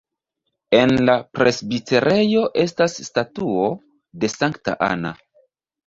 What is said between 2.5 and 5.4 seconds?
estas statuo de Sankta Anna.